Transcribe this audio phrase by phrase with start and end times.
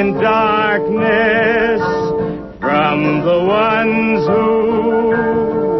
[0.00, 1.82] in darkness
[2.58, 4.48] from the ones who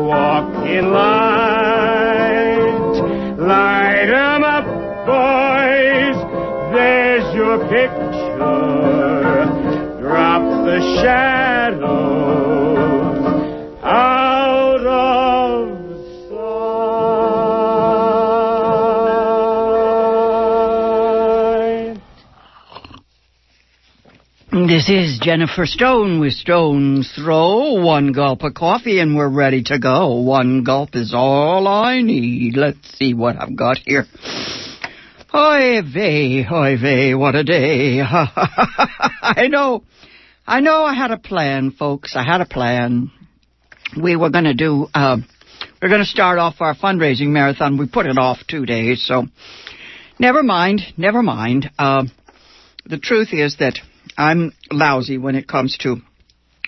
[0.08, 2.20] walk in light.
[3.38, 4.66] Light 'em up,
[5.10, 6.18] boys.
[6.74, 9.46] There's your picture.
[10.02, 11.39] Drop the shadows
[24.70, 27.84] This is Jennifer Stone with Stone's Throw.
[27.84, 30.20] One gulp of coffee and we're ready to go.
[30.20, 32.56] One gulp is all I need.
[32.56, 34.06] Let's see what I've got here.
[35.34, 38.00] Oy vey, oy vey, what a day.
[38.04, 39.82] I know,
[40.46, 42.14] I know I had a plan, folks.
[42.14, 43.10] I had a plan.
[44.00, 45.16] We were going to do, uh,
[45.82, 47.76] we're going to start off our fundraising marathon.
[47.76, 49.24] We put it off two days, so
[50.20, 51.68] never mind, never mind.
[51.76, 52.04] Uh,
[52.86, 53.80] the truth is that
[54.16, 55.96] I'm lousy when it comes to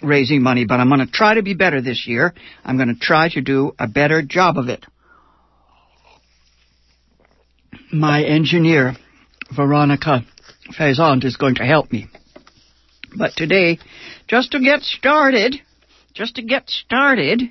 [0.03, 2.35] raising money, but I'm going to try to be better this year.
[2.65, 4.85] I'm going to try to do a better job of it.
[7.93, 8.95] My engineer,
[9.55, 10.25] Veronica
[10.79, 12.09] Faisant, is going to help me.
[13.17, 13.79] But today,
[14.29, 15.57] just to get started,
[16.15, 17.43] just to get started,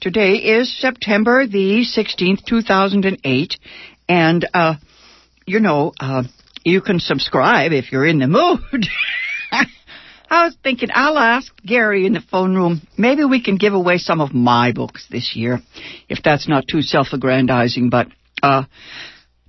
[0.00, 3.58] today is September the 16th, 2008,
[4.08, 4.74] and, uh,
[5.46, 6.22] you know, uh,
[6.64, 8.26] you can subscribe if you're in the
[8.72, 8.86] mood.
[10.30, 12.82] I was thinking I'll ask Gary in the phone room.
[12.96, 15.60] Maybe we can give away some of my books this year,
[16.08, 17.90] if that's not too self-aggrandizing.
[17.90, 18.08] But
[18.42, 18.64] uh,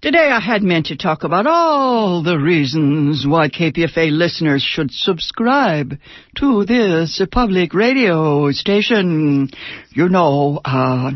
[0.02, 5.94] today I had meant to talk about all the reasons why KPFA listeners should subscribe
[6.40, 9.50] to this public radio station.
[9.92, 11.12] You know, uh,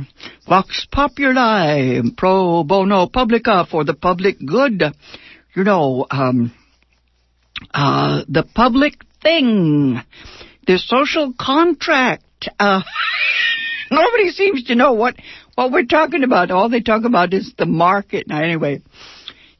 [0.48, 4.84] Vox Populi, pro bono publica for the public good.
[5.56, 6.54] You know, um,
[7.74, 10.02] uh, the public thing,
[10.68, 12.24] the social contract.
[12.60, 12.82] Uh,
[13.92, 15.16] nobody seems to know what
[15.56, 16.52] what we're talking about.
[16.52, 18.28] All they talk about is the market.
[18.28, 18.82] Now, anyway,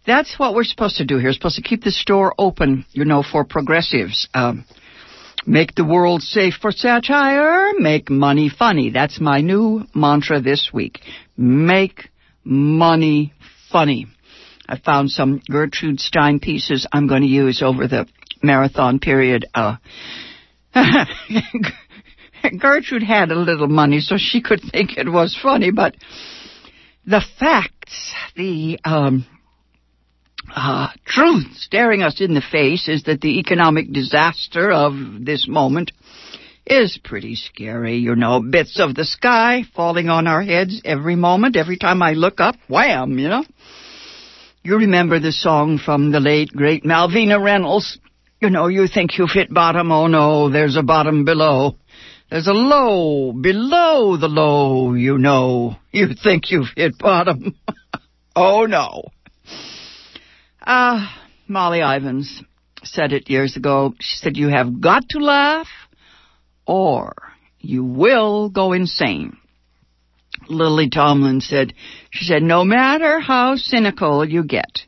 [0.06, 1.30] that's what we're supposed to do here.
[1.30, 4.28] We're supposed to keep the store open, you know, for progressives.
[4.34, 4.66] Um,
[5.46, 7.74] make the world safe for satire.
[7.78, 8.92] Make money funny.
[8.92, 11.00] That's my new mantra this week.
[11.38, 12.10] Make
[12.44, 13.34] money
[13.72, 14.08] funny.
[14.70, 18.08] I found some Gertrude Stein pieces I'm going to use over the
[18.44, 19.48] marathon period.
[19.56, 19.78] Uh,
[22.60, 25.96] Gertrude had a little money, so she could think it was funny, but
[27.04, 29.26] the facts, the um,
[30.56, 34.94] uh, truth staring us in the face is that the economic disaster of
[35.26, 35.92] this moment
[36.68, 37.98] is pretty scary.
[37.98, 41.56] You know, bits of the sky falling on our heads every moment.
[41.56, 43.44] Every time I look up, wham, you know.
[44.62, 47.98] You remember the song from the late, great Malvina Reynolds.
[48.42, 49.92] You know, you think you've hit bottom.
[49.92, 51.78] Oh no, there's a bottom below.
[52.30, 55.78] There's a low below the low, you know.
[55.92, 57.56] You think you've hit bottom.
[58.36, 59.04] oh no.
[60.62, 62.44] Ah, uh, Molly Ivins
[62.84, 63.94] said it years ago.
[64.00, 65.68] She said, you have got to laugh
[66.66, 67.14] or
[67.60, 69.38] you will go insane.
[70.50, 71.74] Lily Tomlin said,
[72.12, 74.80] she said, no matter how cynical you get,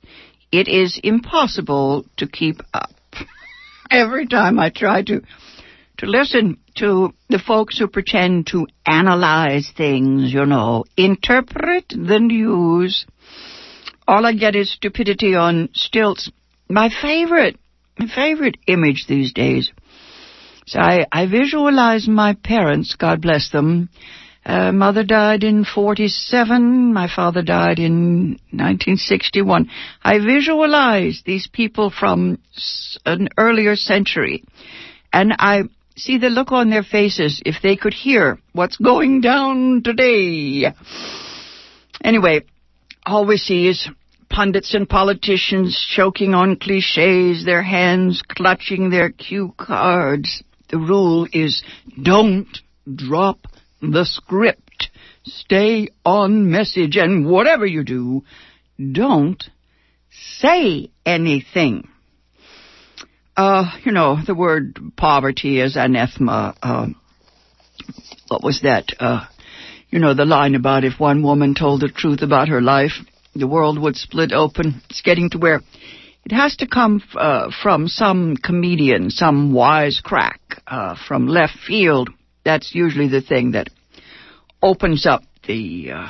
[0.51, 2.91] it is impossible to keep up.
[3.91, 5.21] Every time I try to,
[5.97, 13.05] to listen to the folks who pretend to analyze things, you know, interpret the news,
[14.07, 16.31] all I get is stupidity on stilts.
[16.69, 17.57] My favorite,
[17.97, 19.71] my favorite image these days.
[20.65, 23.89] So I, I visualize my parents, God bless them,
[24.45, 26.93] uh, mother died in 47.
[26.93, 29.69] My father died in 1961.
[30.03, 32.39] I visualize these people from
[33.05, 34.43] an earlier century.
[35.13, 35.63] And I
[35.95, 40.73] see the look on their faces if they could hear what's going down today.
[42.03, 42.41] Anyway,
[43.05, 43.87] all we see is
[44.29, 50.41] pundits and politicians choking on cliches, their hands clutching their cue cards.
[50.69, 51.61] The rule is
[52.01, 52.47] don't
[52.95, 53.39] drop
[53.81, 54.89] the script.
[55.23, 58.23] Stay on message, and whatever you do,
[58.91, 59.43] don't
[60.39, 61.87] say anything.
[63.37, 66.55] uh, you know, the word poverty is anathema.
[66.61, 66.87] Uh,
[68.27, 68.85] what was that?
[68.99, 69.25] Uh,
[69.89, 72.91] you know, the line about if one woman told the truth about her life,
[73.35, 74.81] the world would split open.
[74.89, 75.61] It's getting to where
[76.23, 82.09] it has to come uh, from some comedian, some wise crack uh, from left field.
[82.43, 83.69] That's usually the thing that
[84.61, 85.91] opens up the.
[85.91, 86.09] Uh,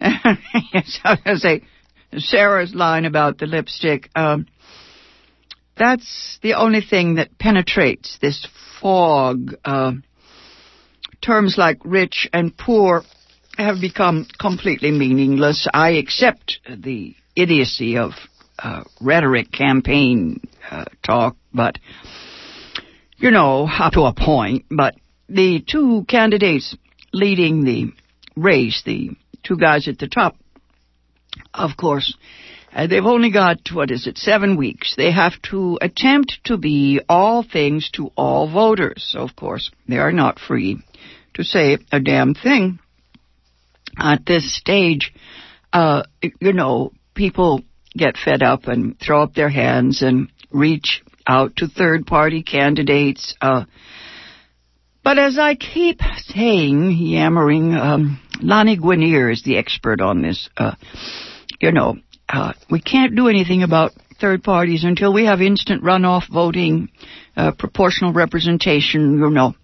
[0.00, 1.62] I say
[2.16, 4.10] Sarah's line about the lipstick.
[4.14, 4.46] Um,
[5.76, 8.46] that's the only thing that penetrates this
[8.80, 9.54] fog.
[9.64, 9.92] Uh,
[11.22, 13.02] terms like rich and poor
[13.56, 15.68] have become completely meaningless.
[15.72, 18.12] I accept the idiocy of
[18.58, 20.40] uh, rhetoric campaign
[20.70, 21.78] uh, talk, but
[23.16, 24.64] you know, up to a point.
[24.70, 24.94] But
[25.30, 26.76] the two candidates
[27.12, 27.92] leading the
[28.36, 29.10] race, the
[29.42, 30.36] two guys at the top,
[31.54, 32.16] of course,
[32.72, 34.94] uh, they've only got, what is it, seven weeks.
[34.96, 39.08] They have to attempt to be all things to all voters.
[39.12, 40.82] So, of course, they are not free
[41.34, 42.78] to say a damn thing.
[43.98, 45.12] At this stage,
[45.72, 47.62] uh, you know, people
[47.96, 53.34] get fed up and throw up their hands and reach out to third party candidates.
[53.40, 53.64] Uh,
[55.02, 60.48] but as I keep saying, yammering, um, Lani Guinier is the expert on this.
[60.56, 60.74] Uh,
[61.60, 61.96] you know,
[62.28, 66.90] uh, we can't do anything about third parties until we have instant runoff voting,
[67.36, 69.54] uh, proportional representation, you know.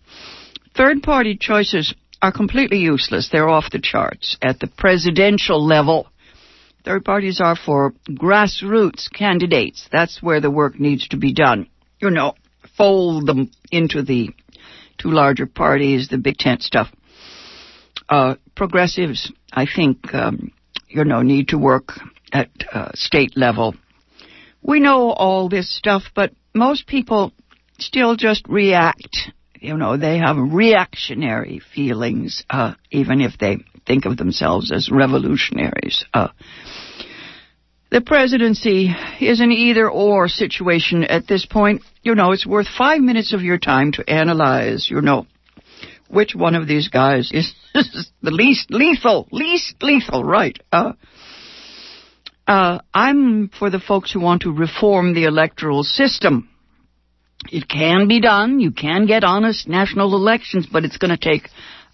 [0.77, 3.29] Third party choices are completely useless.
[3.31, 4.37] They're off the charts.
[4.43, 6.09] At the presidential level,
[6.85, 9.89] third parties are for grassroots candidates.
[9.93, 11.69] That's where the work needs to be done.
[12.01, 12.35] You know,
[12.77, 14.31] fold them into the
[14.99, 16.89] two larger parties, the big tent stuff.
[18.09, 20.53] Uh, progressives, I think, um,
[20.89, 21.93] you know, need to work
[22.33, 23.75] at uh, state level.
[24.63, 27.33] We know all this stuff, but most people
[27.79, 29.31] still just react.
[29.61, 36.05] You know, they have reactionary feelings, uh, even if they think of themselves as revolutionaries.
[36.13, 36.29] Uh,
[37.91, 41.83] the presidency is an either or situation at this point.
[42.03, 45.27] You know, it's worth five minutes of your time to analyze, you know,
[46.09, 50.59] which one of these guys is the least lethal, least lethal, right?
[50.73, 50.93] Uh,
[52.47, 56.49] uh, I'm for the folks who want to reform the electoral system.
[57.51, 58.61] It can be done.
[58.61, 61.49] You can get honest national elections, but it's going to take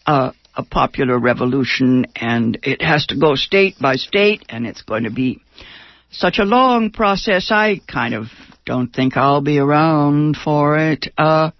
[0.07, 5.05] uh, a popular revolution, and it has to go state by state, and it's going
[5.05, 5.43] to be
[6.13, 7.51] such a long process.
[7.51, 8.27] I kind of
[8.65, 11.09] don't think I'll be around for it.
[11.19, 11.51] Uh,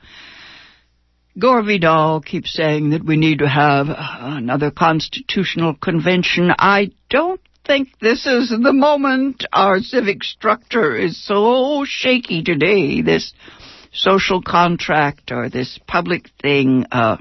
[1.39, 6.53] Gore Vidal keeps saying that we need to have another constitutional convention.
[6.57, 9.47] I don't think this is the moment.
[9.53, 13.01] Our civic structure is so shaky today.
[13.01, 13.33] This
[13.93, 17.17] social contract or this public thing, uh,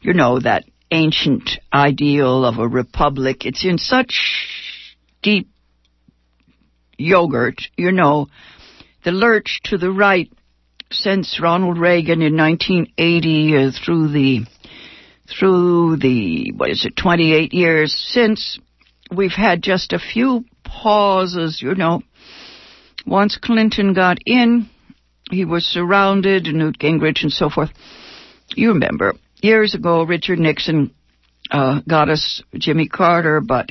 [0.00, 3.46] you know, that ancient ideal of a republic.
[3.46, 4.20] It's in such
[5.22, 5.48] deep
[7.02, 8.28] yogurt, you know,
[9.04, 10.30] the lurch to the right
[10.92, 14.40] since Ronald Reagan in 1980 uh, through the
[15.28, 18.58] through the what is it 28 years since
[19.14, 22.02] we've had just a few pauses you know.
[23.06, 24.68] Once Clinton got in
[25.30, 27.70] he was surrounded Newt Gingrich and so forth.
[28.54, 30.94] You remember years ago Richard Nixon
[31.50, 33.70] uh, got us Jimmy Carter but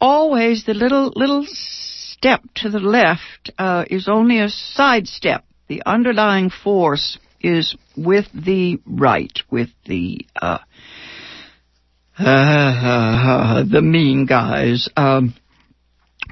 [0.00, 1.44] always the little little
[2.20, 8.78] step to the left uh, is only a sidestep the underlying force is with the
[8.84, 10.58] right, with the uh,
[12.18, 14.88] uh, the mean guys.
[14.96, 15.34] Um,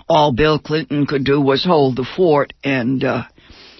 [0.08, 3.22] all Bill Clinton could do was hold the fort, and uh,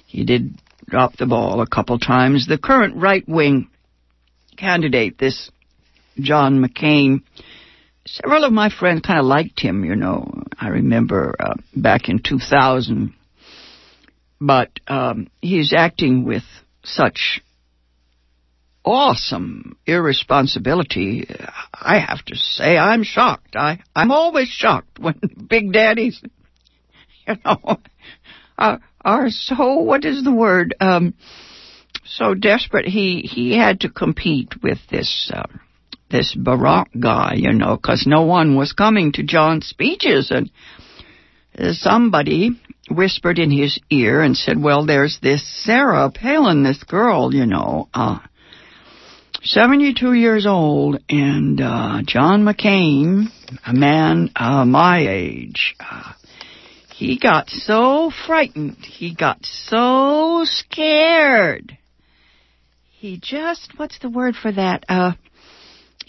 [0.07, 2.47] he did drop the ball a couple times.
[2.47, 3.69] The current right wing
[4.57, 5.51] candidate, this
[6.21, 7.23] John McCain,
[8.17, 9.85] several of my friends kind of liked him.
[9.85, 13.15] You know, I remember uh, back in 2000
[14.41, 16.45] but um, he's acting with
[16.85, 17.41] such
[18.85, 21.29] awesome irresponsibility.
[21.75, 23.57] I have to say, I'm shocked.
[23.57, 26.23] I I'm always shocked when big daddies,
[27.27, 27.79] you know,
[28.57, 30.75] are, are so what is the word?
[30.81, 31.15] Um,
[32.05, 32.87] so desperate.
[32.87, 35.31] He he had to compete with this.
[35.35, 35.47] Uh,
[36.11, 40.51] this Barack guy, you know, because no one was coming to John's speeches, and
[41.77, 42.61] somebody
[42.91, 47.89] whispered in his ear and said, Well, there's this Sarah Palin, this girl, you know,
[47.93, 48.19] uh,
[49.43, 53.27] 72 years old, and uh, John McCain,
[53.65, 56.13] a man uh, my age, uh,
[56.93, 58.79] he got so frightened.
[58.79, 61.79] He got so scared.
[62.91, 64.85] He just, what's the word for that?
[64.89, 65.13] Uh,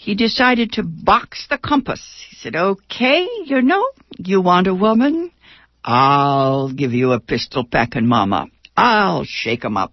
[0.00, 2.00] he decided to box the compass.
[2.30, 5.30] He said, okay, you know, you want a woman?
[5.84, 8.46] I'll give you a pistol packing mama.
[8.74, 9.92] I'll shake 'em up.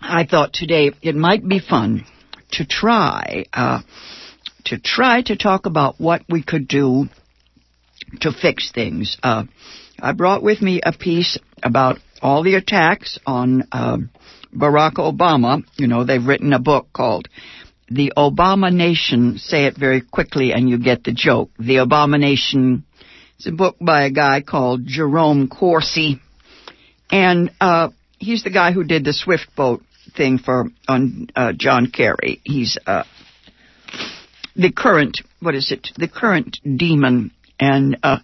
[0.00, 2.04] I thought today it might be fun
[2.50, 3.82] to try, uh,
[4.64, 7.08] to try to talk about what we could do
[8.22, 9.16] to fix things.
[9.22, 9.44] Uh,
[10.00, 13.98] I brought with me a piece about all the attacks on uh,
[14.56, 15.62] Barack Obama.
[15.76, 17.28] You know, they've written a book called
[17.90, 19.36] The Obama Nation.
[19.36, 21.50] Say it very quickly and you get the joke.
[21.58, 22.84] The Abomination.
[23.36, 26.18] It's a book by a guy called Jerome Corsi.
[27.10, 29.82] And uh, he's the guy who did the Swift boat
[30.16, 32.40] thing for on uh, John Kerry.
[32.42, 33.04] He's uh,
[34.56, 35.88] the current, what is it?
[35.98, 37.32] The current demon.
[37.60, 38.18] And uh,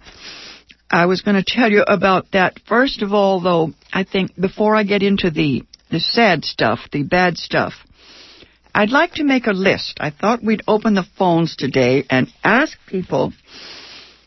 [0.90, 2.58] I was going to tell you about that.
[2.68, 7.02] First of all, though, I think before I get into the the sad stuff, the
[7.02, 7.72] bad stuff,
[8.74, 9.98] I'd like to make a list.
[10.00, 13.32] I thought we'd open the phones today and ask people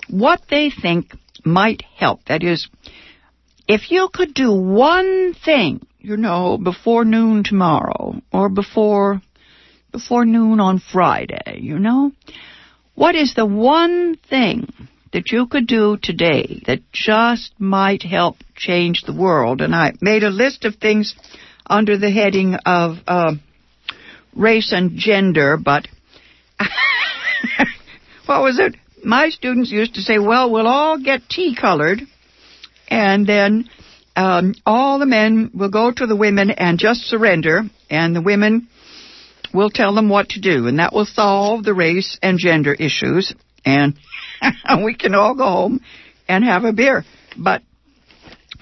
[0.09, 1.13] what they think
[1.45, 2.25] might help.
[2.25, 2.67] That is,
[3.67, 9.21] if you could do one thing, you know, before noon tomorrow or before
[9.91, 12.11] before noon on Friday, you know,
[12.95, 14.67] what is the one thing
[15.13, 19.61] that you could do today that just might help change the world?
[19.61, 21.15] And I made a list of things
[21.65, 23.35] under the heading of uh,
[24.35, 25.87] race and gender, but
[28.25, 28.75] what was it?
[29.03, 32.01] My students used to say, well, we'll all get tea colored,
[32.87, 33.69] and then
[34.15, 38.67] um, all the men will go to the women and just surrender, and the women
[39.53, 43.33] will tell them what to do, and that will solve the race and gender issues,
[43.65, 43.95] and
[44.83, 45.81] we can all go home
[46.27, 47.03] and have a beer.
[47.37, 47.61] But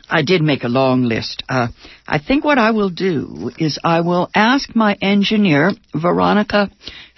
[0.09, 1.43] I did make a long list.
[1.47, 1.67] Uh,
[2.05, 6.69] I think what I will do is I will ask my engineer, Veronica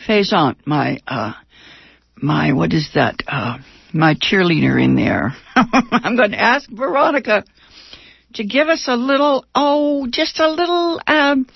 [0.08, 1.34] Faisant, my, uh,
[2.16, 3.58] my, what is that, uh,
[3.94, 5.34] my cheerleader in there.
[5.56, 7.44] I'm going to ask Veronica
[8.36, 11.48] to give us a little, oh, just a little, um,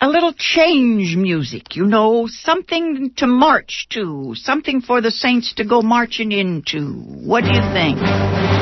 [0.00, 5.64] a little change music, you know, something to march to, something for the saints to
[5.64, 6.92] go marching into.
[6.92, 8.55] What do you think?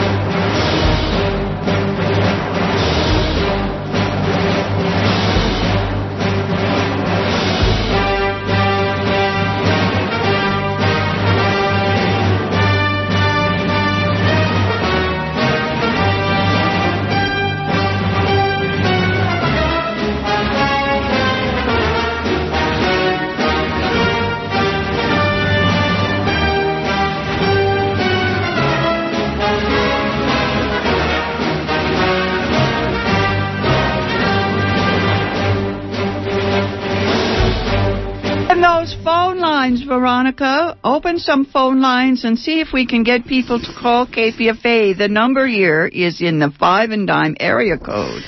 [38.85, 40.77] Those phone lines, Veronica.
[40.85, 44.99] Open some phone lines and see if we can get people to call KPFA.
[44.99, 48.23] The number here is in the five and dime area code.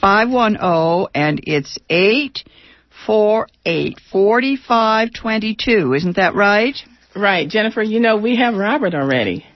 [0.00, 5.94] 510 and it's 848 4522.
[5.94, 6.74] Isn't that right?
[7.14, 7.48] Right.
[7.48, 9.46] Jennifer, you know, we have Robert already.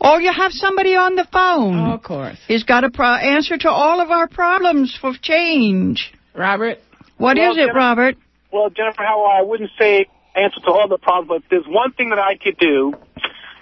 [0.00, 1.78] Or you have somebody on the phone.
[1.80, 2.38] Oh, of course.
[2.48, 6.14] He's got a pro- answer to all of our problems for change.
[6.34, 6.78] Robert?
[7.18, 8.16] What Well, is it, Robert?
[8.52, 12.10] Well, Jennifer, how I wouldn't say answer to all the problems, but there's one thing
[12.10, 12.92] that I could do,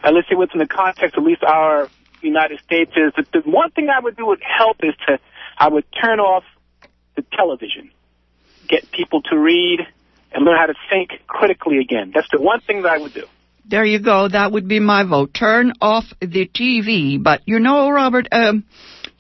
[0.03, 1.89] and let's see what's in the context, at least our
[2.21, 5.19] United States, is that the one thing I would do would help is to,
[5.59, 6.45] I would turn off
[7.17, 7.91] the television,
[8.69, 9.81] get people to read,
[10.33, 12.11] and learn how to think critically again.
[12.15, 13.27] That's the one thing that I would do.
[13.67, 14.29] There you go.
[14.29, 15.33] That would be my vote.
[15.33, 17.23] Turn off the TV.
[17.23, 18.65] But you know, Robert, um,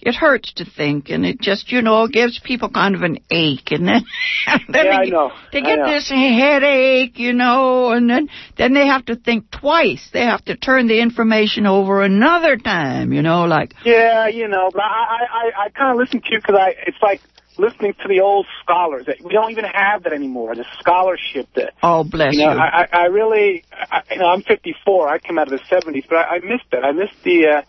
[0.04, 3.70] it hurts to think, and it just, you know, gives people kind of an ache,
[3.72, 4.04] and then,
[4.68, 5.32] then Yeah, they, I know.
[5.52, 5.86] they get know.
[5.86, 10.08] this headache, you know, and then then they have to think twice.
[10.12, 14.70] They have to turn the information over another time, you know, like Yeah, you know,
[14.72, 17.20] but I, I, I, I kind of listen to you because I, it's like
[17.56, 19.06] listening to the old scholars.
[19.24, 20.54] We don't even have that anymore.
[20.54, 22.46] The scholarship that oh bless You you.
[22.46, 25.08] know, I, I I really, I, you know, I'm 54.
[25.08, 26.84] I came out of the 70s, but I, I missed that.
[26.84, 27.62] I missed the, uh,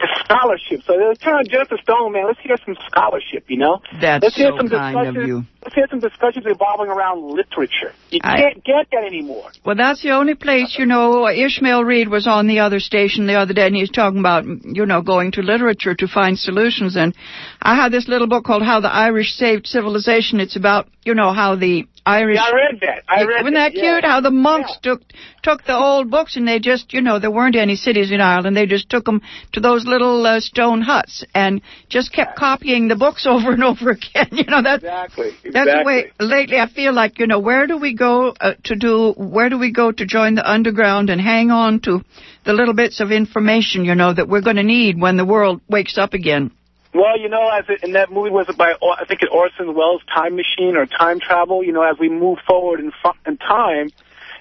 [0.00, 0.82] the scholarship.
[0.86, 2.26] So let's turn on Jennifer Stone, man.
[2.26, 3.80] Let's hear some scholarship, you know?
[4.00, 5.44] That's let's hear so some kind of you.
[5.62, 7.92] Let's hear some discussions revolving around literature.
[8.10, 9.50] You I- can't get that anymore.
[9.64, 11.28] Well, that's the only place, you know.
[11.28, 14.44] Ishmael Reed was on the other station the other day, and he was talking about,
[14.46, 16.96] you know, going to literature to find solutions.
[16.96, 17.14] And
[17.60, 20.40] I had this little book called How the Irish Saved Civilization.
[20.40, 22.36] It's about, you know, how the Irish.
[22.36, 23.02] Yeah, I read that.
[23.08, 23.92] I read Wasn't that that, yeah.
[24.00, 24.04] cute?
[24.04, 24.92] How the monks Yeah.
[24.92, 25.02] took
[25.42, 28.56] took the old books and they just, you know, there weren't any cities in Ireland.
[28.56, 32.96] They just took them to those little uh, stone huts and just kept copying the
[32.96, 34.28] books over and over again.
[34.32, 35.30] You know, that's Exactly.
[35.50, 36.10] that's the way.
[36.20, 39.12] Lately, I feel like you know, where do we go uh, to do?
[39.16, 42.02] Where do we go to join the underground and hang on to
[42.44, 45.60] the little bits of information, you know, that we're going to need when the world
[45.68, 46.50] wakes up again?
[46.92, 49.28] Well, you know, as it, in that movie was it by Or- I think it
[49.32, 51.62] Orson Welles' Time Machine or Time Travel.
[51.62, 52.92] You know, as we move forward in,
[53.26, 53.90] in time,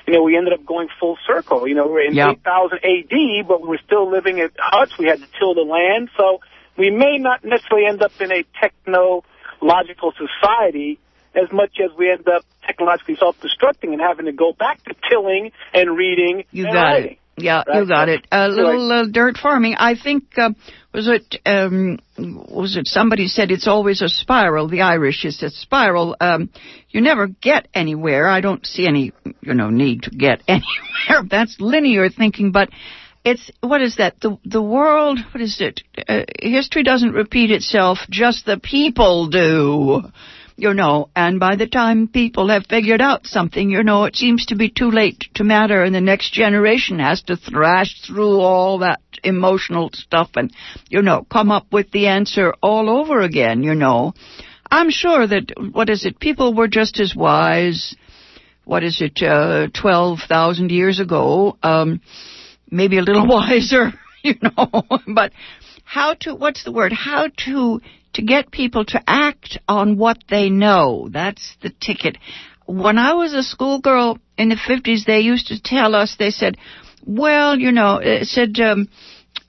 [0.07, 1.67] you know, we ended up going full circle.
[1.67, 2.31] You know, we're in Yeah.
[2.31, 4.97] 8000 AD, but we were still living at huts.
[4.97, 6.39] We had to till the land, so
[6.75, 10.97] we may not necessarily end up in a technological society
[11.35, 15.51] as much as we end up technologically self-destructing and having to go back to tilling
[15.73, 17.11] and reading You and got writing.
[17.11, 17.18] it.
[17.39, 17.79] Yeah, Right.
[17.81, 18.25] you got it.
[18.31, 19.75] A little uh, dirt farming.
[19.77, 20.51] I think uh,
[20.93, 24.67] was it um, was it somebody said it's always a spiral.
[24.67, 26.15] The Irish is a spiral.
[26.19, 26.49] Um,
[26.89, 28.27] you never get anywhere.
[28.27, 31.27] I don't see any you know need to get anywhere.
[31.29, 32.69] That's linear thinking, but
[33.25, 34.19] it's what is that?
[34.21, 35.19] The the world.
[35.33, 35.81] What is it?
[36.07, 37.99] Uh, history doesn't repeat itself.
[38.09, 40.01] Just the people do
[40.59, 44.45] you know, and by the time people have figured out something, you know, it seems
[44.47, 48.79] to be too late to matter, and the next generation has to thrash through all
[48.79, 50.51] that emotional stuff and,
[50.89, 54.13] you know, come up with the answer all over again, you know.
[54.69, 57.95] I'm sure that, what is it, people were just as wise,
[58.65, 62.01] what is it, uh, 12,000 years ago, um,
[62.69, 65.31] maybe a little wiser, you know, but
[65.85, 67.81] how to, what's the word, how to,
[68.13, 71.09] to get people to act on what they know.
[71.11, 72.17] That's the ticket.
[72.65, 76.57] When I was a schoolgirl in the 50s, they used to tell us, they said,
[77.05, 78.89] well, you know, it said, um,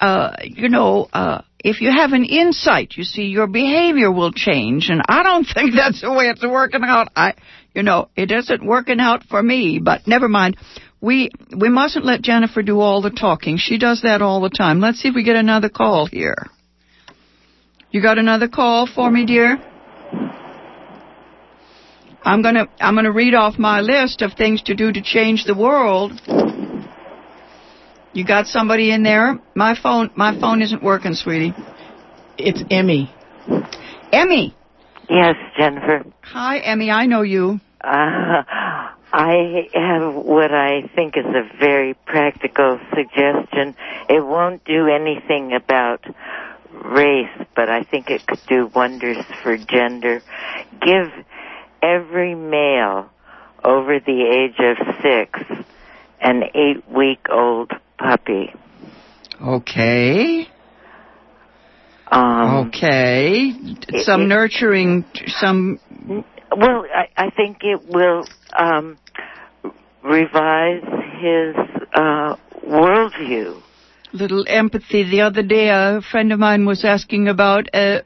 [0.00, 4.88] uh, you know, uh, if you have an insight, you see, your behavior will change.
[4.88, 7.09] And I don't think that's the way it's working out.
[7.14, 7.35] I,
[7.75, 10.57] you know, it isn't working out for me, but never mind.
[11.02, 13.57] We, we mustn't let Jennifer do all the talking.
[13.57, 14.81] She does that all the time.
[14.81, 16.47] Let's see if we get another call here.
[17.92, 19.59] You got another call for me, dear?
[22.23, 25.54] I'm gonna, I'm gonna read off my list of things to do to change the
[25.54, 26.12] world.
[28.12, 29.41] You got somebody in there?
[29.54, 31.54] My phone, my phone isn't working, sweetie.
[32.38, 33.12] It's Emmy.
[34.12, 34.54] Emmy.
[35.08, 36.04] Yes, Jennifer.
[36.23, 36.91] Hi, Emmy.
[36.91, 37.60] I know you.
[37.82, 38.43] Uh,
[39.12, 43.75] I have what I think is a very practical suggestion.
[44.08, 46.04] It won't do anything about
[46.73, 50.23] race, but I think it could do wonders for gender.
[50.80, 51.11] Give
[51.83, 53.11] every male
[53.65, 55.41] over the age of six
[56.21, 58.52] an eight week old puppy.
[59.43, 60.49] Okay.
[62.11, 63.52] Um, Okay.
[64.02, 65.80] Some it- nurturing, some.
[66.56, 68.26] Well, I, I think it will
[68.59, 68.99] um,
[70.02, 70.83] revise
[71.21, 71.54] his
[71.95, 72.35] uh,
[72.67, 73.63] worldview.
[74.12, 75.04] Little empathy.
[75.08, 78.02] The other day, a friend of mine was asking about a,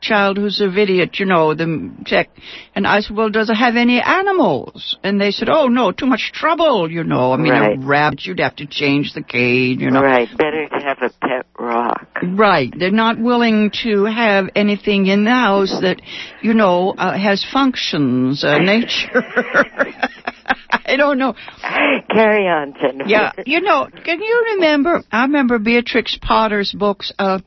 [0.00, 2.30] child who's a idiot, you know, the tech.
[2.74, 4.96] And I said, well, does it have any animals?
[5.02, 7.32] And they said, oh, no, too much trouble, you know.
[7.32, 7.76] I mean, Right.
[7.76, 10.02] a rabbit, you'd have to change the cage, you know.
[10.02, 12.06] Right, better to have a pet rock.
[12.22, 12.72] Right.
[12.76, 16.00] They're not willing to have anything in the house that,
[16.42, 19.22] you know, uh, has functions, uh, nature.
[20.70, 21.34] I don't know.
[21.62, 23.08] Carry on, Jennifer.
[23.08, 25.02] Yeah, you know, can you remember?
[25.12, 27.12] I remember Beatrix Potter's books.
[27.18, 27.40] Uh,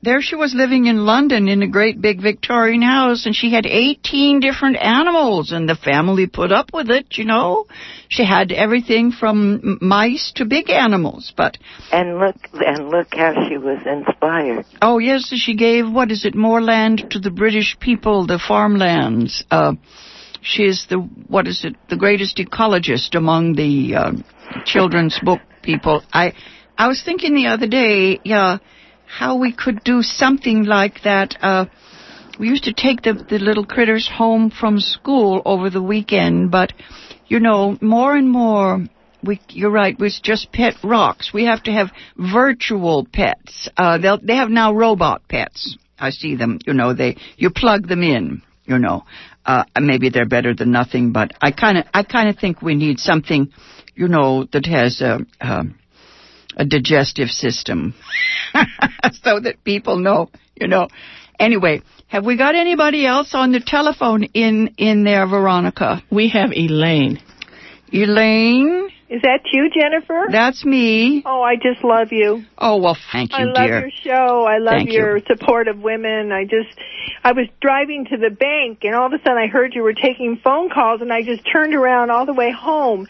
[0.00, 3.66] there she was living in London in a great big Victorian house, and she had
[3.66, 7.66] 18 different animals, and the family put up with it, you know.
[8.08, 11.58] She had everything from mice to big animals, but,
[11.90, 14.66] And look, and look how she was inspired.
[14.80, 19.44] oh yes, she gave, what is it, more land to the British people, the farmlands.
[19.50, 19.72] Uh,
[20.42, 24.12] she is the, what is it, the greatest ecologist among the uh,
[24.64, 26.02] children's book people.
[26.12, 26.32] I,
[26.76, 28.58] I was thinking the other day, yeah,
[29.06, 31.36] how we could do something like that.
[31.40, 31.66] Uh,
[32.38, 36.72] we used to take the, the little critters home from school over the weekend, but,
[37.26, 38.84] you know, more and more,
[39.24, 41.32] we, you're right, it's just pet rocks.
[41.34, 43.68] We have to have virtual pets.
[43.76, 45.76] Uh, they'll, they have now robot pets.
[45.98, 49.04] I see them, you know, they, you plug them in, you know.
[49.44, 52.74] Uh, maybe they're better than nothing, but I kind of, I kind of think we
[52.74, 53.50] need something,
[53.94, 55.78] you know, that has a, um,
[56.56, 57.94] a digestive system
[59.22, 60.88] so that people know, you know.
[61.38, 66.02] Anyway, have we got anybody else on the telephone in in there, Veronica?
[66.10, 67.20] We have Elaine.
[67.92, 70.26] Elaine, Is that you, Jennifer?
[70.30, 71.22] That's me.
[71.24, 72.44] Oh, I just love you.
[72.58, 73.80] Oh, well, thank you, I love dear.
[73.80, 74.44] your show.
[74.44, 75.24] I love Thank your you.
[75.26, 76.30] support of women.
[76.30, 76.78] I just,
[77.24, 79.94] I was driving to the bank and all of a sudden I heard you were
[79.94, 83.06] taking phone calls and I just turned around all the way home.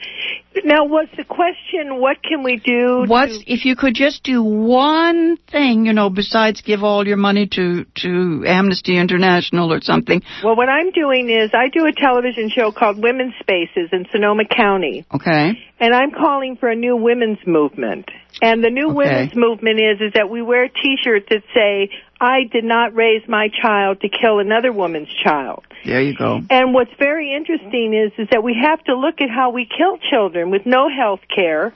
[0.64, 2.00] Now, was the question?
[2.00, 3.04] What can we do?
[3.06, 7.46] What if you could just do one thing, you know, besides give all your money
[7.52, 10.22] to to Amnesty International or something?
[10.44, 14.44] well, what I'm doing is I do a television show called Women's Spaces in Sonoma
[14.44, 15.04] County.
[15.14, 15.52] Okay.
[15.80, 18.10] and I'm calling for a new women's movement.
[18.42, 18.96] And the new Okay.
[18.96, 21.90] women's movement is is that we wear T-shirts that say,
[22.20, 26.42] "I did not raise my child to kill another woman's child." There you go.
[26.50, 29.98] And what's very interesting is is that we have to look at how we kill
[29.98, 31.72] children with no health care,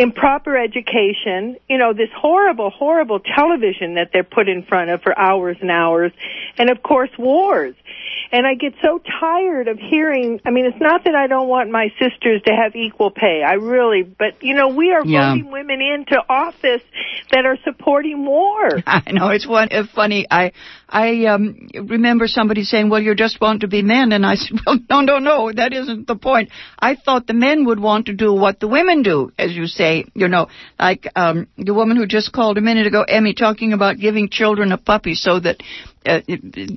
[0.00, 5.16] improper education, you know, this horrible, horrible television that they're put in front of for
[5.18, 6.10] hours and hours,
[6.56, 7.74] and of course wars.
[8.32, 11.70] And I get so tired of hearing, I mean, it's not that I don't want
[11.70, 13.42] my sisters to have equal pay.
[13.46, 15.32] I really, but you know, we are Yeah.
[15.32, 16.82] voting women into office
[17.32, 18.68] that are supporting war.
[18.86, 20.26] I know it's one uh, funny.
[20.30, 20.52] I
[20.88, 24.58] I um remember somebody saying, "Well, you just want to be men," and I said,
[24.64, 26.50] "Well, no, no, no, that isn't the point.
[26.78, 29.89] I thought the men would want to do what the women do, as you say.
[30.14, 30.44] You know,
[30.78, 34.72] like um the woman who just called a minute ago, Emmy, talking about giving children
[34.72, 35.58] a puppy so that."
[36.12, 36.20] Uh,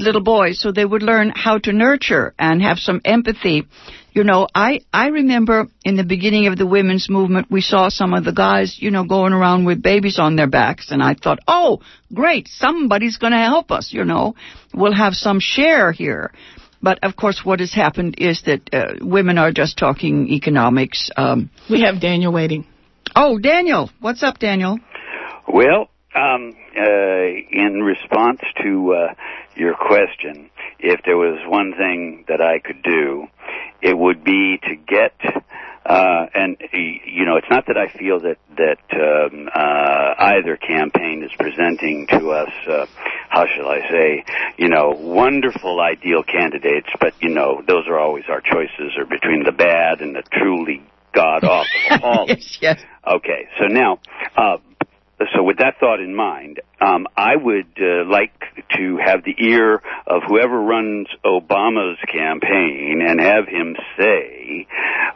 [0.05, 3.63] little boys, so they would learn how to nurture and have some empathy.
[4.11, 8.13] You know, I I remember in the beginning of the women's movement, we saw some
[8.13, 11.39] of the guys, you know, going around with babies on their backs, and I thought,
[11.47, 11.79] oh,
[12.13, 13.93] great, somebody's going to help us.
[13.93, 14.35] You know,
[14.73, 16.33] we'll have some share here.
[16.81, 21.09] But of course, what has happened is that uh, women are just talking economics.
[21.15, 22.65] Um, We have Daniel waiting.
[23.15, 24.79] Oh, Daniel, what's up, Daniel?
[25.47, 29.13] Well, um, uh, in response to uh,
[29.55, 33.27] your question, if there was one thing that I could do,
[33.81, 35.43] it would be to get.
[35.85, 41.23] Uh, and you know, it's not that I feel that that um, uh, either campaign
[41.23, 42.85] is presenting to us, uh,
[43.27, 44.23] how shall I say,
[44.57, 49.43] you know, wonderful ideal candidates, but you know, those are always our choices, are between
[49.43, 50.81] the bad and the truly
[51.13, 52.07] god awful.
[52.07, 52.79] All yes, yes.
[53.05, 53.99] Okay, so now,
[54.35, 54.57] uh,
[55.35, 58.33] so with that thought in mind, um, I would uh, like
[58.77, 64.67] to have the ear of whoever runs Obama's campaign and have him say,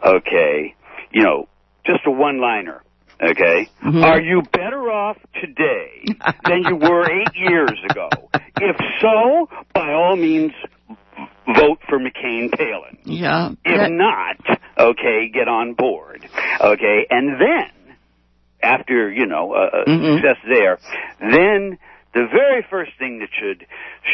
[0.05, 0.75] okay,
[1.11, 1.47] you know,
[1.85, 2.83] just a one-liner.
[3.19, 6.05] Okay, are you better off today
[6.45, 8.09] than you were eight years ago?
[8.61, 10.51] If so, by all means,
[11.55, 12.97] vote for McCain Palin.
[13.05, 13.51] Yeah.
[13.65, 14.37] If that- not,
[14.77, 16.27] okay, get on board.
[16.59, 17.95] Okay, and then
[18.61, 20.15] after you know uh, uh, Mhm.
[20.15, 20.79] success there,
[21.19, 21.77] then
[22.13, 23.65] the very first thing that should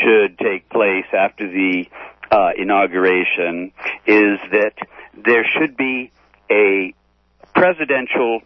[0.03, 1.85] should take place after the
[2.31, 3.71] uh, inauguration
[4.07, 4.73] is that
[5.13, 6.11] there should be
[6.51, 6.93] a
[7.55, 8.41] presidential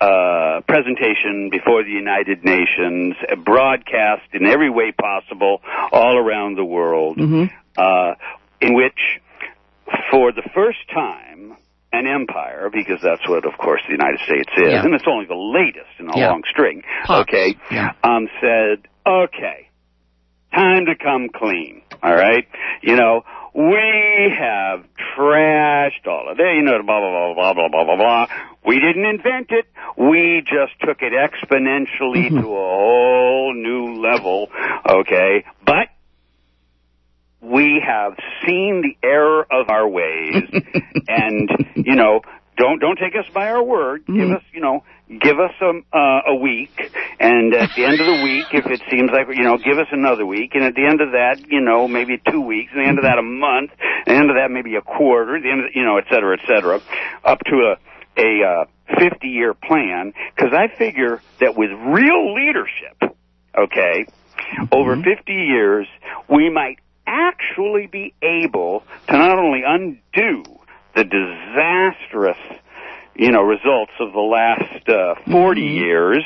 [0.00, 5.60] uh, presentation before the United Nations, broadcast in every way possible
[5.92, 8.14] all around the world, Mhm uh,
[8.60, 9.20] in which,
[10.10, 11.56] for the first time,
[11.92, 14.84] an empire, because that's what, of course, the United States is, yeah.
[14.84, 16.30] and it's only the latest in a yeah.
[16.30, 17.28] long string, Pops.
[17.28, 17.92] okay, yeah.
[18.04, 19.68] um, said, okay,
[20.54, 22.46] time to come clean, all right?
[22.82, 23.22] You know,
[23.54, 24.84] we have
[25.16, 28.26] trashed all of that, you know, blah, blah, blah, blah, blah, blah, blah.
[28.66, 29.66] We didn't invent it.
[29.96, 32.40] We just took it exponentially mm-hmm.
[32.40, 34.48] to a whole new level,
[34.86, 35.44] okay?
[35.64, 35.88] But
[37.40, 40.42] we have seen the error of our ways.
[41.10, 42.20] And, you know,
[42.58, 44.04] don't don't take us by our word.
[44.06, 46.74] Give us, you know, give us a uh, a week,
[47.20, 49.86] and at the end of the week, if it seems like you know, give us
[49.92, 52.88] another week, and at the end of that, you know, maybe two weeks, and the
[52.88, 55.64] end of that, a month, and the end of that, maybe a quarter, the end,
[55.64, 56.80] of, you know, et cetera, et cetera,
[57.24, 60.12] up to a a uh, 50 year plan.
[60.34, 63.16] Because I figure that with real leadership,
[63.56, 64.06] okay,
[64.72, 65.86] over 50 years,
[66.28, 70.44] we might actually be able to not only undo
[70.94, 72.38] the disastrous,
[73.14, 76.24] you know, results of the last uh, 40 years,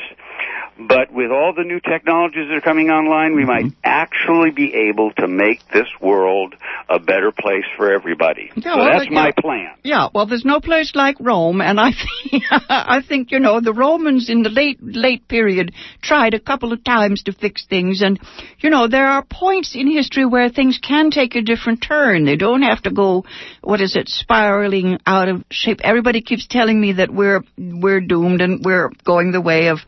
[0.77, 3.79] but with all the new technologies that are coming online, we might mm-hmm.
[3.83, 6.55] actually be able to make this world
[6.89, 8.51] a better place for everybody.
[8.55, 9.75] Yeah, so well, that's my plan.
[9.83, 11.91] Yeah, well, there's no place like Rome, and I
[12.31, 16.73] think I think you know the Romans in the late late period tried a couple
[16.73, 18.19] of times to fix things, and
[18.59, 22.25] you know there are points in history where things can take a different turn.
[22.25, 23.25] They don't have to go,
[23.61, 25.81] what is it, spiraling out of shape.
[25.83, 29.79] Everybody keeps telling me that we're we're doomed and we're going the way of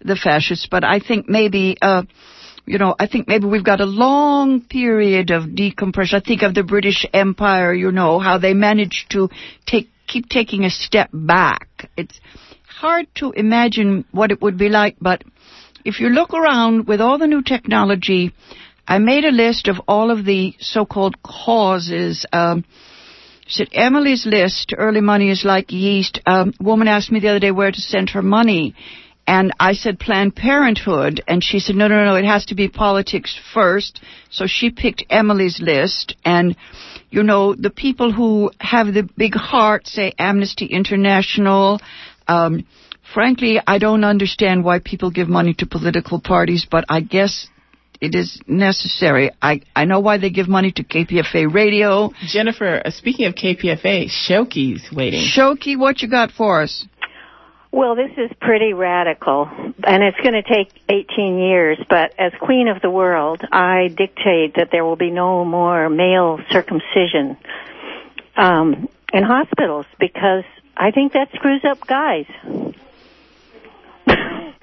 [0.00, 1.76] the fascists, but I think maybe.
[1.80, 2.02] uh
[2.68, 6.20] you know, I think maybe we've got a long period of decompression.
[6.20, 9.28] I think of the British Empire, you know, how they managed to
[9.66, 11.68] take keep taking a step back.
[11.96, 12.20] It's
[12.66, 15.22] hard to imagine what it would be like, but
[15.84, 18.32] if you look around with all the new technology,
[18.88, 22.26] I made a list of all of the so-called causes.
[22.32, 22.64] Um,
[23.48, 26.20] said Emily's list, early money is like yeast.
[26.26, 28.74] Um, a woman asked me the other day where to send her money.
[29.26, 32.68] And I said Planned Parenthood, and she said, no, no, no, it has to be
[32.68, 34.00] politics first.
[34.30, 36.56] So she picked Emily's list, and,
[37.10, 41.80] you know, the people who have the big heart say Amnesty International.
[42.28, 42.66] Um,
[43.12, 47.48] frankly, I don't understand why people give money to political parties, but I guess
[48.00, 49.30] it is necessary.
[49.40, 52.12] I, I know why they give money to KPFA radio.
[52.26, 55.22] Jennifer, uh, speaking of KPFA, Shoki's waiting.
[55.22, 56.86] Shoki, what you got for us?
[57.76, 59.50] Well, this is pretty radical,
[59.86, 64.54] and it's going to take 18 years, but as Queen of the World, I dictate
[64.56, 67.36] that there will be no more male circumcision
[68.34, 72.24] um, in hospitals because I think that screws up guys.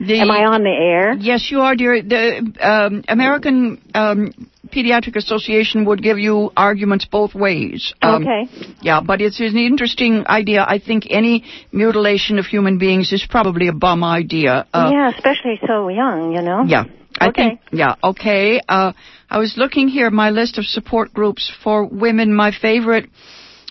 [0.08, 1.14] The- Am I on the air?
[1.14, 2.02] Yes, you are, dear.
[2.02, 2.22] The
[2.62, 4.34] um, American um,
[4.70, 7.94] Pediatric Association would give you arguments both ways.
[8.02, 8.50] Um, Okay.
[8.82, 10.66] Yeah, but it's an interesting idea.
[10.68, 14.66] I think any mutilation of human beings is probably a bum idea.
[14.74, 16.64] Uh, yeah, especially so young, you know?
[16.66, 16.86] Yeah.
[17.20, 17.44] I Okay.
[17.44, 18.60] think, yeah, okay.
[18.68, 18.92] Uh,
[19.30, 22.34] I was looking here, my list of support groups for women.
[22.34, 23.08] My favorite,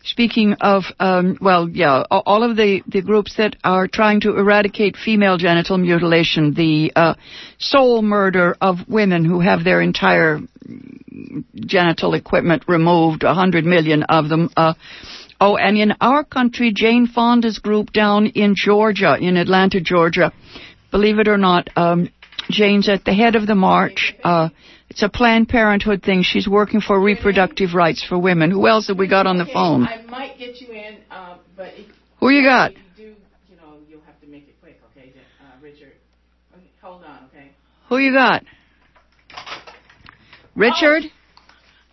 [0.05, 4.97] speaking of, um, well, yeah, all of the, the groups that are trying to eradicate
[4.97, 7.15] female genital mutilation, the uh,
[7.59, 10.41] soul murder of women who have their entire
[11.55, 14.51] genital equipment removed, a hundred million of them.
[14.57, 14.75] Uh,
[15.41, 20.33] oh, and in our country, Jane Fonda's group down in Georgia, in Atlanta, Georgia,
[20.91, 22.09] believe it or not, um,
[22.51, 24.15] Jane's at the head of the march.
[24.25, 24.49] Uh,
[24.93, 26.23] it's a Planned Parenthood thing.
[26.23, 28.51] She's working for reproductive rights for women.
[28.51, 29.85] Who else have we got on the phone?
[29.85, 31.87] I might get you in, uh, but if
[32.21, 32.73] Who you got?
[32.75, 33.03] you do,
[33.49, 35.93] you know, you'll have to make it quick, okay, uh, Richard?
[36.55, 37.53] Okay, hold on, okay?
[37.89, 38.45] Who you got?
[40.55, 41.05] Richard?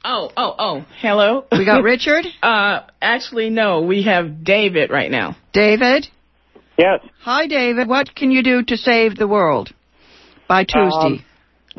[0.03, 1.45] Oh, oh, oh, hello?
[1.53, 2.25] We got Richard?
[2.43, 5.37] uh, actually, no, we have David right now.
[5.53, 6.05] David?
[6.77, 6.99] Yes.
[7.21, 7.87] Hi, David.
[7.87, 9.73] What can you do to save the world
[10.49, 11.23] by Tuesday?
[11.23, 11.25] Um,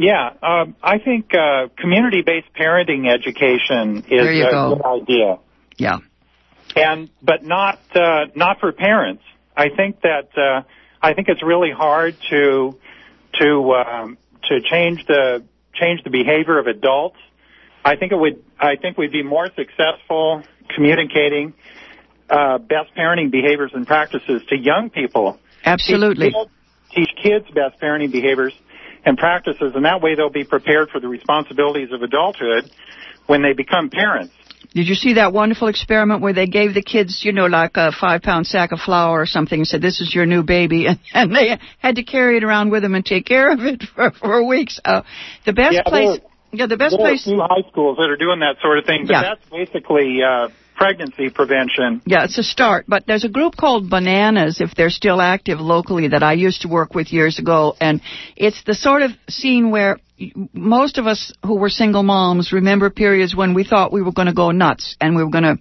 [0.01, 4.75] Yeah, um, I think uh, community-based parenting education is a go.
[4.75, 5.39] good idea,
[5.77, 5.99] yeah.
[6.75, 9.23] and but not uh, not for parents.
[9.55, 10.63] I think that uh,
[11.03, 12.79] I think it's really hard to
[13.41, 14.17] to um,
[14.49, 17.19] to change the change the behavior of adults.
[17.85, 20.43] I think it would I think we'd be more successful
[20.75, 21.53] communicating
[22.31, 26.31] uh, best parenting behaviors and practices to young people Absolutely.
[26.31, 26.51] Teach kids,
[26.95, 28.55] teach kids best parenting behaviors
[29.05, 32.71] and practices, and that way they'll be prepared for the responsibilities of adulthood
[33.27, 34.35] when they become parents.
[34.75, 37.91] Did you see that wonderful experiment where they gave the kids, you know, like a
[37.93, 40.99] five pound sack of flour or something and said, this is your new baby, and,
[41.15, 44.13] and they had to carry it around with them and take care of it for,
[44.13, 44.79] for weeks.
[44.85, 45.03] Uh,
[45.47, 47.97] the best Yeah, place, there- yeah, the best there are place, a few high schools
[47.99, 49.23] that are doing that sort of thing, but Yeah.
[49.23, 50.49] that's basically uh,
[50.81, 52.01] pregnancy prevention.
[52.07, 52.87] yeah, it's a start.
[52.89, 56.69] But there's a group called Bananas, if they're still active locally, that I used to
[56.69, 58.01] work with years ago, and
[58.35, 59.99] it's the sort of scene where
[60.53, 64.27] most of us who were single moms remember periods when we thought we were going
[64.29, 65.57] to go nuts and we were going to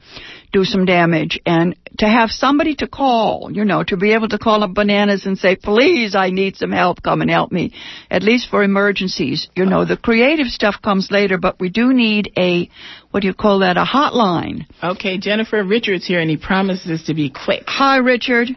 [0.52, 4.38] do some damage and to have somebody to call, you know, to be able to
[4.38, 7.74] call up bananas and say, please, I need some help, come and help me,
[8.10, 9.48] at least for emergencies.
[9.56, 12.70] You know, the creative stuff comes later, but we do need a,
[13.12, 14.66] what do you call that, a hotline.
[14.84, 17.64] Okay, Jennifer Richards here, and he promises to be quick.
[17.68, 18.50] Hi, Richard.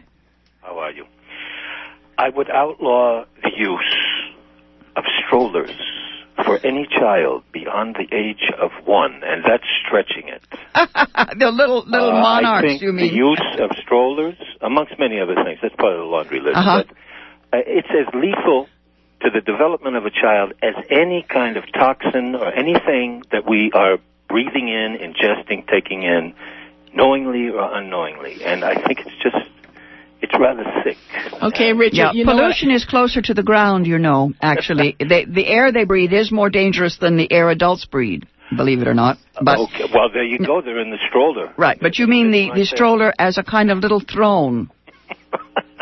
[0.61, 1.05] How are you?
[2.17, 3.97] I would outlaw the use
[4.95, 5.71] of strollers
[6.35, 10.41] for any child beyond the age of one, and that's stretching it.
[11.39, 13.07] the little, little Uh, monarchs, I think you mean.
[13.07, 16.83] the use of strollers, amongst many other things, that's part of the laundry list, Uh-huh.
[17.51, 18.67] but uh, it's as lethal
[19.21, 23.71] to the development of a child as any kind of toxin or anything that we
[23.73, 26.33] are breathing in, ingesting, taking in,
[26.93, 28.43] knowingly or unknowingly.
[28.43, 29.37] And I think it's just,
[30.23, 30.97] it's rather sick.
[31.43, 34.95] Okay, Richard, Yeah, you know pollution is closer to the ground, you know, actually.
[34.99, 38.23] they, the air they breathe is more dangerous than the air adults breathe,
[38.55, 39.17] believe it or not.
[39.41, 40.61] But, okay, well, there you go.
[40.61, 41.53] They're in the stroller.
[41.57, 44.69] right, but you mean the, the stroller as a kind of little throne.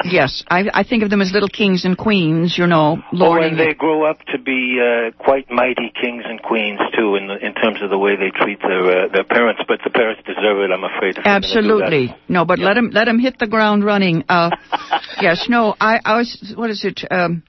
[0.03, 3.51] Yes, I, I think of them as little kings and queens, you know, Oh, lording
[3.51, 7.35] and they grow up to be uh, quite mighty kings and queens too, in the,
[7.45, 9.61] in terms of the way they treat their uh, their parents.
[9.67, 11.17] But the parents deserve it, I'm afraid.
[11.17, 12.15] if they're gonna do Absolutely.
[12.27, 14.23] No, but let 'em let 'em hit the ground running.
[14.27, 14.49] Uh,
[15.21, 17.01] yes, no, I, I was, what is it?
[17.11, 17.43] Um,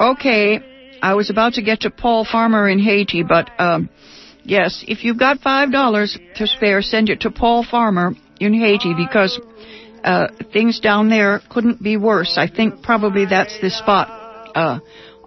[0.00, 0.60] okay,
[1.02, 3.88] I was about to get to Paul Farmer in Haiti, but, um,
[4.44, 8.94] yes, if you've got five dollars to spare, send it to Paul Farmer in Haiti
[8.94, 9.38] because
[10.06, 12.38] uh, things down there couldn't be worse.
[12.38, 14.08] I think probably that's the spot
[14.54, 14.78] uh,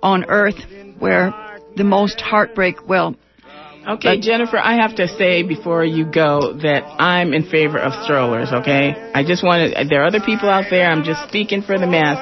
[0.01, 0.55] on Earth
[0.97, 1.33] where
[1.75, 2.87] the most heartbreak.
[2.87, 3.15] Well,
[3.87, 8.03] Okay, But- Jennifer, I have to say before you go that I'm in favor of
[8.03, 8.93] strollers, okay?
[9.15, 11.87] I just want to, there are other people out there, I'm just speaking for the
[11.87, 12.17] mass.